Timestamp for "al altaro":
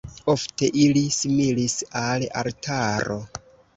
2.03-3.19